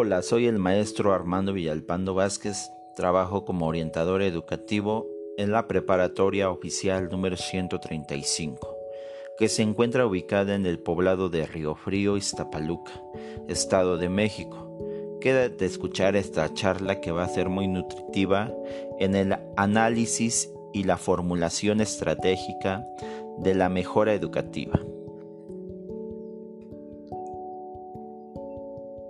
Hola, 0.00 0.22
soy 0.22 0.46
el 0.46 0.60
maestro 0.60 1.12
Armando 1.12 1.52
Villalpando 1.52 2.14
Vázquez, 2.14 2.70
trabajo 2.94 3.44
como 3.44 3.66
orientador 3.66 4.22
educativo 4.22 5.08
en 5.36 5.50
la 5.50 5.66
preparatoria 5.66 6.50
oficial 6.50 7.08
número 7.10 7.36
135, 7.36 8.76
que 9.36 9.48
se 9.48 9.62
encuentra 9.62 10.06
ubicada 10.06 10.54
en 10.54 10.66
el 10.66 10.78
poblado 10.78 11.30
de 11.30 11.46
Río 11.46 11.74
Frío, 11.74 12.16
Iztapaluca, 12.16 12.92
Estado 13.48 13.98
de 13.98 14.08
México. 14.08 15.18
Quédate 15.20 15.64
a 15.64 15.66
escuchar 15.66 16.14
esta 16.14 16.54
charla 16.54 17.00
que 17.00 17.10
va 17.10 17.24
a 17.24 17.28
ser 17.28 17.48
muy 17.48 17.66
nutritiva 17.66 18.54
en 19.00 19.16
el 19.16 19.36
análisis 19.56 20.48
y 20.72 20.84
la 20.84 20.96
formulación 20.96 21.80
estratégica 21.80 22.86
de 23.38 23.56
la 23.56 23.68
mejora 23.68 24.14
educativa. 24.14 24.78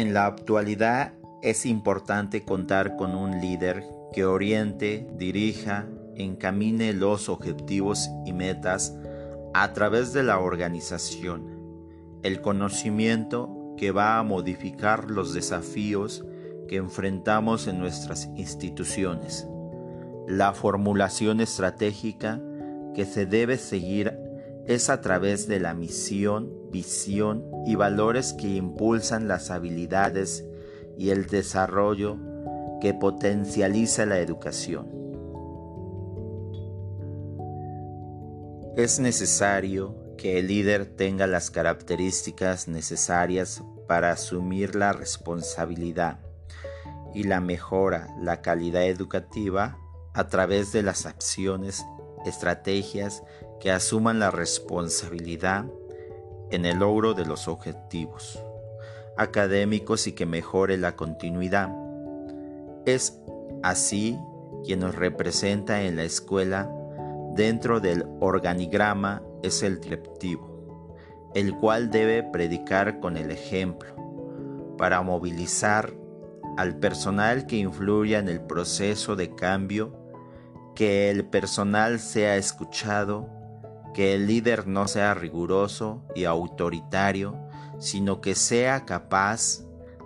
En 0.00 0.14
la 0.14 0.24
actualidad 0.24 1.12
es 1.42 1.66
importante 1.66 2.42
contar 2.42 2.96
con 2.96 3.14
un 3.14 3.42
líder 3.42 3.84
que 4.14 4.24
oriente, 4.24 5.06
dirija, 5.18 5.88
encamine 6.14 6.94
los 6.94 7.28
objetivos 7.28 8.08
y 8.24 8.32
metas 8.32 8.96
a 9.52 9.74
través 9.74 10.14
de 10.14 10.22
la 10.22 10.38
organización, 10.38 11.50
el 12.22 12.40
conocimiento 12.40 13.74
que 13.76 13.90
va 13.90 14.18
a 14.18 14.22
modificar 14.22 15.10
los 15.10 15.34
desafíos 15.34 16.24
que 16.66 16.76
enfrentamos 16.76 17.66
en 17.66 17.78
nuestras 17.78 18.30
instituciones, 18.36 19.46
la 20.26 20.54
formulación 20.54 21.42
estratégica 21.42 22.40
que 22.94 23.04
se 23.04 23.26
debe 23.26 23.58
seguir 23.58 24.18
es 24.66 24.88
a 24.88 25.02
través 25.02 25.46
de 25.46 25.60
la 25.60 25.74
misión, 25.74 26.50
visión 26.70 27.49
y 27.66 27.74
valores 27.74 28.32
que 28.32 28.48
impulsan 28.48 29.28
las 29.28 29.50
habilidades 29.50 30.44
y 30.96 31.10
el 31.10 31.26
desarrollo 31.26 32.18
que 32.80 32.94
potencializa 32.94 34.06
la 34.06 34.18
educación. 34.18 34.88
Es 38.76 38.98
necesario 38.98 39.96
que 40.16 40.38
el 40.38 40.48
líder 40.48 40.86
tenga 40.86 41.26
las 41.26 41.50
características 41.50 42.68
necesarias 42.68 43.62
para 43.88 44.12
asumir 44.12 44.76
la 44.76 44.92
responsabilidad 44.92 46.20
y 47.14 47.24
la 47.24 47.40
mejora 47.40 48.08
la 48.20 48.40
calidad 48.40 48.84
educativa 48.84 49.76
a 50.14 50.28
través 50.28 50.72
de 50.72 50.82
las 50.82 51.06
acciones, 51.06 51.84
estrategias 52.24 53.22
que 53.60 53.70
asuman 53.70 54.18
la 54.18 54.30
responsabilidad 54.30 55.66
en 56.50 56.64
el 56.64 56.78
logro 56.78 57.14
de 57.14 57.26
los 57.26 57.48
objetivos 57.48 58.42
académicos 59.16 60.06
y 60.06 60.12
que 60.12 60.26
mejore 60.26 60.78
la 60.78 60.96
continuidad. 60.96 61.70
Es 62.86 63.20
así 63.62 64.18
quien 64.64 64.80
nos 64.80 64.94
representa 64.94 65.82
en 65.82 65.96
la 65.96 66.04
escuela 66.04 66.70
dentro 67.34 67.80
del 67.80 68.06
organigrama 68.20 69.22
es 69.42 69.62
el 69.62 69.80
directivo, 69.80 70.96
el 71.34 71.54
cual 71.56 71.90
debe 71.90 72.22
predicar 72.22 73.00
con 73.00 73.16
el 73.16 73.30
ejemplo 73.30 73.94
para 74.76 75.02
movilizar 75.02 75.92
al 76.56 76.76
personal 76.78 77.46
que 77.46 77.56
influya 77.56 78.18
en 78.18 78.28
el 78.28 78.40
proceso 78.40 79.16
de 79.16 79.34
cambio, 79.34 79.94
que 80.74 81.10
el 81.10 81.24
personal 81.26 82.00
sea 82.00 82.36
escuchado, 82.36 83.28
que 83.94 84.14
el 84.14 84.26
líder 84.26 84.66
no 84.66 84.88
sea 84.88 85.14
riguroso 85.14 86.02
y 86.14 86.24
autoritario, 86.24 87.36
sino 87.78 88.20
que 88.20 88.34
sea 88.34 88.84
capaz 88.84 89.64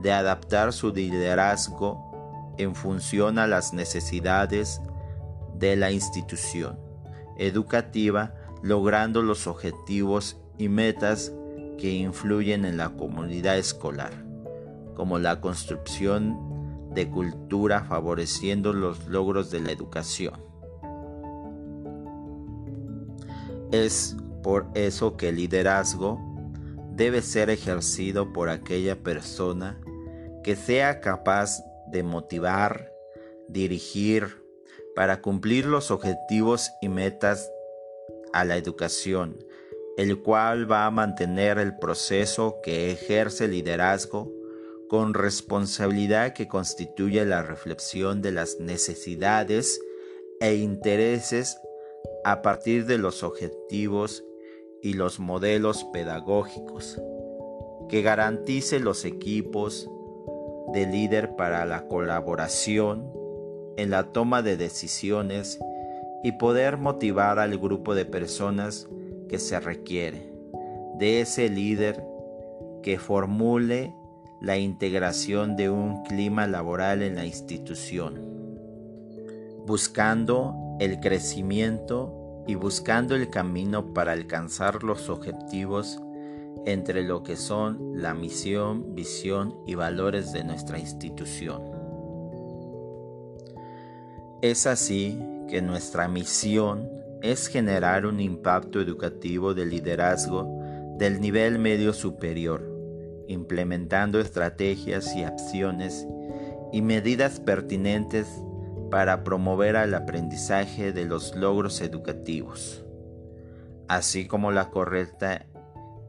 de 0.00 0.12
adaptar 0.12 0.72
su 0.72 0.92
liderazgo 0.92 2.54
en 2.58 2.74
función 2.74 3.38
a 3.38 3.46
las 3.46 3.72
necesidades 3.72 4.80
de 5.58 5.76
la 5.76 5.90
institución 5.90 6.78
educativa, 7.36 8.34
logrando 8.62 9.22
los 9.22 9.46
objetivos 9.46 10.38
y 10.58 10.68
metas 10.68 11.32
que 11.78 11.92
influyen 11.92 12.64
en 12.64 12.76
la 12.76 12.90
comunidad 12.90 13.58
escolar, 13.58 14.12
como 14.94 15.18
la 15.18 15.40
construcción 15.40 16.90
de 16.94 17.10
cultura 17.10 17.84
favoreciendo 17.84 18.72
los 18.72 19.06
logros 19.06 19.50
de 19.50 19.60
la 19.60 19.72
educación. 19.72 20.45
Es 23.72 24.16
por 24.42 24.66
eso 24.74 25.16
que 25.16 25.30
el 25.30 25.36
liderazgo 25.36 26.20
debe 26.92 27.20
ser 27.22 27.50
ejercido 27.50 28.32
por 28.32 28.48
aquella 28.48 28.96
persona 28.96 29.78
que 30.42 30.56
sea 30.56 31.00
capaz 31.00 31.60
de 31.88 32.02
motivar, 32.02 32.92
dirigir, 33.48 34.42
para 34.94 35.20
cumplir 35.20 35.66
los 35.66 35.90
objetivos 35.90 36.70
y 36.80 36.88
metas 36.88 37.50
a 38.32 38.44
la 38.44 38.56
educación, 38.56 39.36
el 39.98 40.22
cual 40.22 40.70
va 40.70 40.86
a 40.86 40.90
mantener 40.90 41.58
el 41.58 41.76
proceso 41.76 42.60
que 42.62 42.92
ejerce 42.92 43.46
liderazgo 43.46 44.32
con 44.88 45.12
responsabilidad 45.12 46.32
que 46.32 46.48
constituye 46.48 47.24
la 47.26 47.42
reflexión 47.42 48.22
de 48.22 48.32
las 48.32 48.58
necesidades 48.58 49.80
e 50.40 50.54
intereses 50.54 51.58
a 52.24 52.42
partir 52.42 52.86
de 52.86 52.98
los 52.98 53.22
objetivos 53.22 54.24
y 54.82 54.94
los 54.94 55.18
modelos 55.18 55.84
pedagógicos, 55.92 57.00
que 57.88 58.02
garantice 58.02 58.80
los 58.80 59.04
equipos 59.04 59.88
de 60.72 60.86
líder 60.86 61.36
para 61.36 61.64
la 61.64 61.86
colaboración 61.86 63.10
en 63.76 63.90
la 63.90 64.12
toma 64.12 64.42
de 64.42 64.56
decisiones 64.56 65.58
y 66.22 66.32
poder 66.32 66.76
motivar 66.76 67.38
al 67.38 67.58
grupo 67.58 67.94
de 67.94 68.04
personas 68.04 68.88
que 69.28 69.38
se 69.38 69.60
requiere, 69.60 70.32
de 70.98 71.20
ese 71.20 71.48
líder 71.48 72.02
que 72.82 72.98
formule 72.98 73.94
la 74.40 74.58
integración 74.58 75.56
de 75.56 75.70
un 75.70 76.02
clima 76.04 76.46
laboral 76.46 77.02
en 77.02 77.16
la 77.16 77.24
institución, 77.24 78.20
buscando 79.66 80.54
el 80.78 81.00
crecimiento 81.00 82.44
y 82.46 82.54
buscando 82.54 83.14
el 83.14 83.30
camino 83.30 83.92
para 83.92 84.12
alcanzar 84.12 84.82
los 84.82 85.08
objetivos 85.08 86.00
entre 86.64 87.02
lo 87.02 87.22
que 87.22 87.36
son 87.36 88.00
la 88.00 88.14
misión, 88.14 88.94
visión 88.94 89.54
y 89.66 89.74
valores 89.74 90.32
de 90.32 90.44
nuestra 90.44 90.78
institución. 90.78 91.62
Es 94.42 94.66
así 94.66 95.18
que 95.48 95.62
nuestra 95.62 96.08
misión 96.08 96.90
es 97.22 97.48
generar 97.48 98.04
un 98.04 98.20
impacto 98.20 98.80
educativo 98.80 99.54
de 99.54 99.66
liderazgo 99.66 100.46
del 100.98 101.20
nivel 101.20 101.58
medio 101.58 101.92
superior, 101.92 102.62
implementando 103.28 104.20
estrategias 104.20 105.14
y 105.16 105.22
acciones 105.24 106.06
y 106.72 106.82
medidas 106.82 107.40
pertinentes 107.40 108.28
para 108.90 109.24
promover 109.24 109.76
el 109.76 109.94
aprendizaje 109.94 110.92
de 110.92 111.04
los 111.04 111.34
logros 111.34 111.80
educativos, 111.80 112.84
así 113.88 114.26
como 114.26 114.52
la 114.52 114.70
correcta 114.70 115.46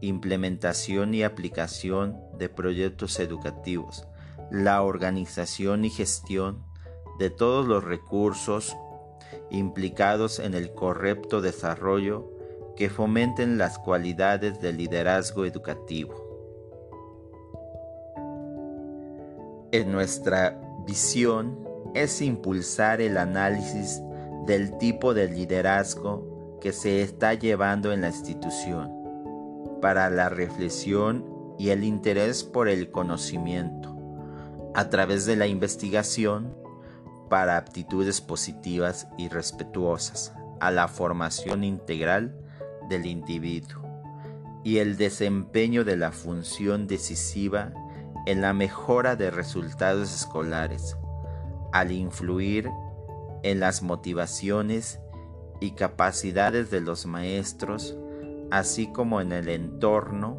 implementación 0.01 1.13
y 1.13 1.23
aplicación 1.23 2.17
de 2.37 2.49
proyectos 2.49 3.19
educativos, 3.19 4.07
la 4.51 4.81
organización 4.83 5.85
y 5.85 5.89
gestión 5.89 6.63
de 7.19 7.29
todos 7.29 7.66
los 7.66 7.83
recursos 7.83 8.77
implicados 9.49 10.39
en 10.39 10.53
el 10.53 10.73
correcto 10.73 11.41
desarrollo 11.41 12.31
que 12.75 12.90
fomenten 12.90 13.57
las 13.57 13.79
cualidades 13.79 14.61
del 14.61 14.78
liderazgo 14.78 15.46
educativo. 15.46 16.23
En 19.72 19.91
nuestra 19.91 20.61
visión 20.85 21.67
es 21.93 22.22
impulsar 22.22 23.01
el 23.01 23.17
análisis 23.17 24.01
del 24.45 24.78
tipo 24.78 25.13
de 25.13 25.28
liderazgo 25.28 26.57
que 26.61 26.73
se 26.73 27.01
está 27.01 27.34
llevando 27.34 27.91
en 27.93 28.01
la 28.01 28.07
institución 28.07 28.91
para 29.81 30.09
la 30.09 30.29
reflexión 30.29 31.25
y 31.59 31.69
el 31.69 31.84
interés 31.84 32.43
por 32.43 32.67
el 32.67 32.91
conocimiento 32.91 33.95
a 34.73 34.89
través 34.89 35.25
de 35.25 35.35
la 35.35 35.47
investigación 35.47 36.55
para 37.29 37.57
aptitudes 37.57 38.22
positivas 38.22 39.07
y 39.17 39.28
respetuosas 39.28 40.33
a 40.59 40.72
la 40.72 40.87
formación 40.87 41.63
integral 41.63 42.35
del 42.90 43.05
individuo 43.05 43.83
y 44.63 44.79
el 44.79 44.97
desempeño 44.97 45.83
de 45.83 45.97
la 45.97 46.11
función 46.11 46.87
decisiva 46.87 47.73
en 48.25 48.41
la 48.41 48.53
mejora 48.53 49.16
de 49.16 49.31
resultados 49.31 50.13
escolares, 50.13 50.97
al 51.72 51.91
influir 51.91 52.69
en 53.43 53.59
las 53.59 53.81
motivaciones 53.81 54.99
y 55.59 55.72
capacidades 55.72 56.69
de 56.72 56.81
los 56.81 57.05
maestros, 57.05 57.97
así 58.52 58.91
como 58.91 59.22
en 59.22 59.31
el 59.31 59.49
entorno 59.49 60.37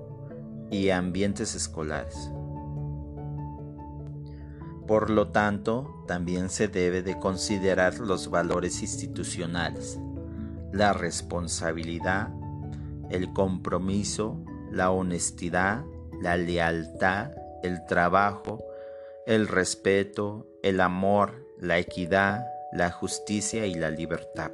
y 0.70 0.90
ambientes 0.90 1.54
escolares. 1.54 2.30
Por 4.86 5.10
lo 5.10 5.28
tanto, 5.28 6.04
también 6.06 6.48
se 6.48 6.68
debe 6.68 7.02
de 7.02 7.18
considerar 7.18 7.98
los 7.98 8.30
valores 8.30 8.80
institucionales, 8.80 10.00
la 10.72 10.94
responsabilidad, 10.94 12.30
el 13.10 13.32
compromiso, 13.34 14.42
la 14.70 14.90
honestidad, 14.90 15.84
la 16.22 16.36
lealtad, 16.36 17.32
el 17.62 17.84
trabajo, 17.86 18.64
el 19.28 19.46
respeto, 19.46 20.46
el 20.62 20.80
amor, 20.80 21.44
la 21.60 21.78
equidad, 21.78 22.46
la 22.72 22.90
justicia 22.90 23.66
y 23.66 23.74
la 23.74 23.90
libertad. 23.90 24.52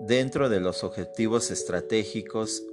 Dentro 0.00 0.48
de 0.48 0.60
los 0.60 0.82
objetivos 0.82 1.50
estratégicos 1.50 2.64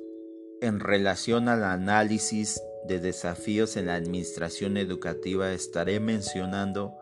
en 0.61 0.79
relación 0.79 1.49
al 1.49 1.65
análisis 1.65 2.61
de 2.85 3.01
desafíos 3.01 3.75
en 3.75 3.88
la 3.88 3.95
administración 3.95 4.77
educativa 4.77 5.51
estaré 5.51 5.99
mencionando 5.99 6.94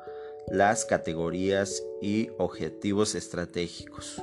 las 0.47 0.83
categorías 0.83 1.83
y 2.01 2.29
objetivos 2.39 3.13
estratégicos. 3.13 4.19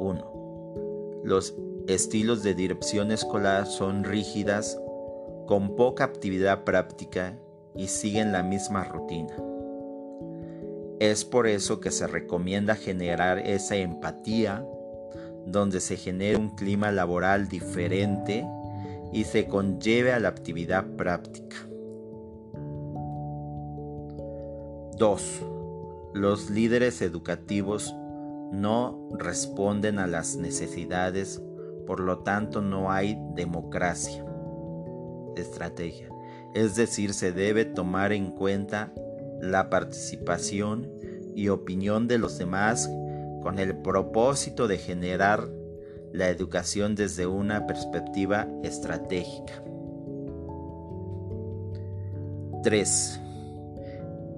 1. 0.00 1.22
Los 1.24 1.54
estilos 1.88 2.42
de 2.42 2.52
dirección 2.52 3.10
escolar 3.10 3.66
son 3.66 4.04
rígidas, 4.04 4.78
con 5.46 5.76
poca 5.76 6.04
actividad 6.04 6.64
práctica 6.64 7.38
y 7.74 7.88
siguen 7.88 8.32
la 8.32 8.42
misma 8.42 8.84
rutina. 8.84 9.36
Es 10.98 11.24
por 11.24 11.46
eso 11.46 11.80
que 11.80 11.90
se 11.90 12.06
recomienda 12.06 12.74
generar 12.74 13.38
esa 13.38 13.76
empatía 13.76 14.66
donde 15.46 15.80
se 15.80 15.96
genere 15.96 16.36
un 16.36 16.56
clima 16.56 16.90
laboral 16.90 17.48
diferente 17.48 18.46
y 19.12 19.24
se 19.24 19.46
conlleve 19.46 20.12
a 20.12 20.20
la 20.20 20.28
actividad 20.28 20.84
práctica. 20.96 21.56
2. 24.98 25.42
Los 26.14 26.48
líderes 26.48 27.02
educativos 27.02 27.94
no 28.50 29.08
responden 29.18 29.98
a 29.98 30.06
las 30.06 30.36
necesidades, 30.36 31.42
por 31.86 32.00
lo 32.00 32.20
tanto 32.20 32.62
no 32.62 32.90
hay 32.90 33.18
democracia. 33.34 34.24
Estrategia. 35.36 36.08
Es 36.54 36.74
decir, 36.74 37.12
se 37.14 37.32
debe 37.32 37.64
tomar 37.64 38.12
en 38.12 38.30
cuenta 38.30 38.92
la 39.40 39.70
participación 39.70 40.90
y 41.34 41.48
opinión 41.48 42.08
de 42.08 42.18
los 42.18 42.38
demás 42.38 42.90
con 43.42 43.58
el 43.58 43.76
propósito 43.76 44.66
de 44.66 44.78
generar 44.78 45.48
la 46.12 46.28
educación 46.28 46.94
desde 46.94 47.26
una 47.26 47.66
perspectiva 47.66 48.48
estratégica. 48.62 49.62
3. 52.62 53.20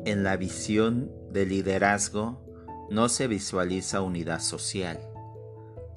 En 0.04 0.24
la 0.24 0.36
visión 0.36 1.10
de 1.30 1.46
liderazgo 1.46 2.40
no 2.90 3.08
se 3.08 3.28
visualiza 3.28 4.02
unidad 4.02 4.40
social, 4.40 4.98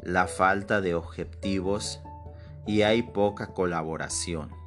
la 0.04 0.28
falta 0.28 0.82
de 0.82 0.94
objetivos 0.94 2.00
y 2.68 2.84
hay 2.84 3.02
poca 3.02 3.48
colaboración. 3.48 4.61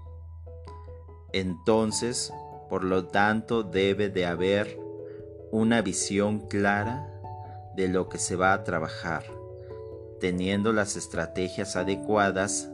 Entonces, 1.35 2.33
por 2.71 2.85
lo 2.85 3.07
tanto, 3.07 3.65
debe 3.65 4.09
de 4.09 4.25
haber 4.25 4.79
una 5.51 5.83
visión 5.83 6.47
clara 6.47 7.11
de 7.75 7.89
lo 7.89 8.09
que 8.09 8.19
se 8.19 8.37
va 8.37 8.53
a 8.53 8.63
trabajar, 8.63 9.25
teniendo 10.21 10.73
las 10.73 10.95
estrategias 10.95 11.75
adecuadas 11.75 12.71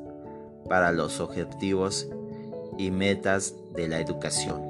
para 0.69 0.93
los 0.93 1.21
objetivos 1.21 2.07
y 2.77 2.91
metas 2.91 3.55
de 3.75 3.89
la 3.89 3.99
educación. 3.99 4.61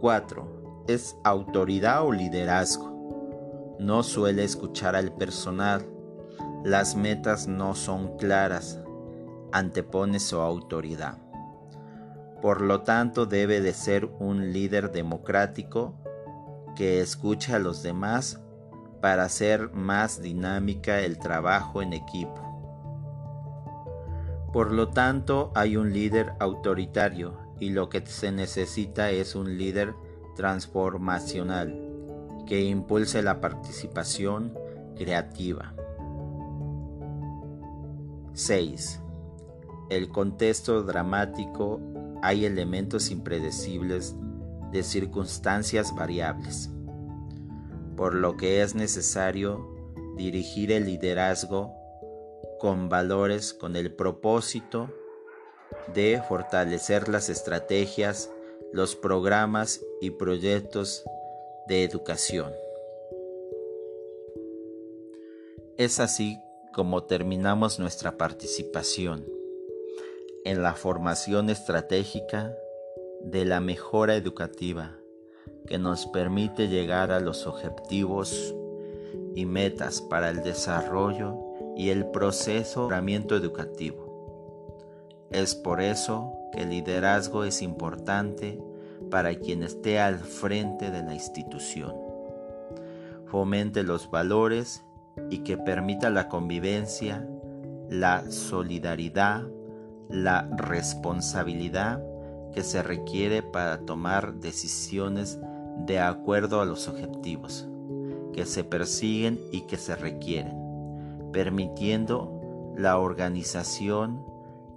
4 0.00 0.84
es 0.86 1.16
autoridad 1.24 2.06
o 2.06 2.12
liderazgo. 2.12 3.76
No 3.80 4.04
suele 4.04 4.44
escuchar 4.44 4.94
al 4.94 5.12
personal. 5.12 5.84
Las 6.62 6.94
metas 6.94 7.48
no 7.48 7.74
son 7.74 8.16
claras. 8.18 8.80
Antepone 9.52 10.20
su 10.20 10.40
autoridad. 10.40 11.18
Por 12.40 12.60
lo 12.60 12.82
tanto, 12.82 13.26
debe 13.26 13.60
de 13.60 13.72
ser 13.72 14.08
un 14.20 14.52
líder 14.52 14.92
democrático 14.92 15.94
que 16.76 17.00
escuche 17.00 17.54
a 17.54 17.58
los 17.58 17.82
demás 17.82 18.40
para 19.00 19.24
hacer 19.24 19.70
más 19.72 20.22
dinámica 20.22 21.00
el 21.00 21.18
trabajo 21.18 21.82
en 21.82 21.92
equipo. 21.92 22.48
Por 24.52 24.72
lo 24.72 24.88
tanto, 24.88 25.52
hay 25.54 25.76
un 25.76 25.92
líder 25.92 26.34
autoritario 26.40 27.38
y 27.60 27.70
lo 27.70 27.88
que 27.88 28.04
se 28.06 28.32
necesita 28.32 29.10
es 29.10 29.34
un 29.34 29.58
líder 29.58 29.94
transformacional 30.36 31.84
que 32.46 32.62
impulse 32.62 33.22
la 33.22 33.40
participación 33.40 34.56
creativa. 34.96 35.74
6. 38.32 39.00
El 39.90 40.10
contexto 40.10 40.82
dramático 40.82 41.80
hay 42.22 42.44
elementos 42.44 43.10
impredecibles 43.10 44.14
de 44.70 44.82
circunstancias 44.82 45.94
variables, 45.94 46.70
por 47.96 48.14
lo 48.14 48.36
que 48.36 48.60
es 48.62 48.74
necesario 48.74 49.66
dirigir 50.16 50.72
el 50.72 50.84
liderazgo 50.84 51.72
con 52.60 52.90
valores 52.90 53.54
con 53.54 53.76
el 53.76 53.94
propósito 53.94 54.90
de 55.94 56.20
fortalecer 56.28 57.08
las 57.08 57.30
estrategias 57.30 58.30
los 58.72 58.94
programas 58.94 59.80
y 60.02 60.10
proyectos 60.10 61.02
de 61.66 61.84
educación. 61.84 62.52
Es 65.78 65.98
así 65.98 66.38
como 66.74 67.04
terminamos 67.04 67.78
nuestra 67.78 68.18
participación 68.18 69.37
en 70.44 70.62
la 70.62 70.74
formación 70.74 71.50
estratégica 71.50 72.54
de 73.22 73.44
la 73.44 73.60
mejora 73.60 74.14
educativa 74.14 74.96
que 75.66 75.78
nos 75.78 76.06
permite 76.06 76.68
llegar 76.68 77.12
a 77.12 77.20
los 77.20 77.46
objetivos 77.46 78.54
y 79.34 79.44
metas 79.44 80.00
para 80.00 80.30
el 80.30 80.42
desarrollo 80.42 81.36
y 81.76 81.90
el 81.90 82.06
proceso 82.06 82.88
de 82.88 83.36
educativo. 83.36 84.08
Es 85.30 85.54
por 85.54 85.80
eso 85.80 86.32
que 86.52 86.62
el 86.62 86.70
liderazgo 86.70 87.44
es 87.44 87.62
importante 87.62 88.58
para 89.10 89.34
quien 89.34 89.62
esté 89.62 90.00
al 90.00 90.18
frente 90.18 90.90
de 90.90 91.02
la 91.02 91.14
institución. 91.14 91.94
Fomente 93.26 93.82
los 93.82 94.10
valores 94.10 94.82
y 95.30 95.38
que 95.38 95.58
permita 95.58 96.10
la 96.10 96.28
convivencia, 96.28 97.28
la 97.90 98.30
solidaridad, 98.30 99.46
la 100.08 100.48
responsabilidad 100.56 102.02
que 102.52 102.62
se 102.62 102.82
requiere 102.82 103.42
para 103.42 103.80
tomar 103.80 104.34
decisiones 104.34 105.38
de 105.86 106.00
acuerdo 106.00 106.60
a 106.60 106.64
los 106.64 106.88
objetivos 106.88 107.68
que 108.32 108.46
se 108.46 108.64
persiguen 108.64 109.38
y 109.52 109.60
que 109.62 109.76
se 109.76 109.94
requieren, 109.96 110.56
permitiendo 111.32 112.74
la 112.76 112.98
organización 112.98 114.24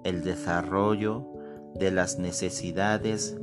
el 0.03 0.23
desarrollo 0.23 1.27
de 1.75 1.91
las 1.91 2.17
necesidades 2.17 3.37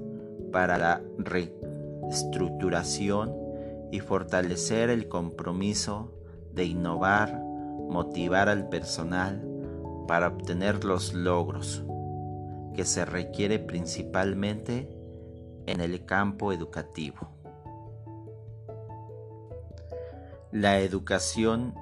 para 0.52 0.76
la 0.78 1.00
reestructuración 1.18 3.32
y 3.92 4.00
fortalecer 4.00 4.90
el 4.90 5.06
compromiso 5.08 6.12
de 6.52 6.64
innovar, 6.64 7.40
motivar 7.88 8.48
al 8.48 8.68
personal 8.68 9.48
para 10.08 10.26
obtener 10.26 10.84
los 10.84 11.14
logros 11.14 11.84
que 12.74 12.84
se 12.84 13.04
requiere 13.04 13.60
principalmente 13.60 14.88
en 15.66 15.80
el 15.80 16.04
campo 16.04 16.52
educativo. 16.52 17.28
La 20.50 20.80
educación 20.80 21.74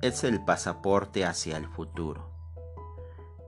es 0.00 0.22
el 0.22 0.44
pasaporte 0.44 1.24
hacia 1.24 1.56
el 1.56 1.66
futuro 1.66 2.30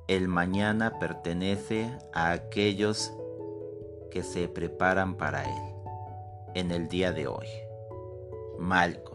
el 0.09 0.29
mañana 0.29 0.99
pertenece 0.99 1.91
a 2.13 2.33
aquellos 2.33 3.13
que 4.11 4.23
se 4.23 4.49
preparan 4.49 5.15
para 5.15 5.45
él 5.45 5.63
en 6.55 6.71
el 6.71 6.89
día 6.89 7.13
de 7.13 7.29
hoy. 7.29 7.47
Malcolm. 8.59 9.12